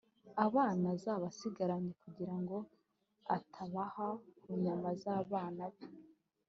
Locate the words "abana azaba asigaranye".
0.45-1.91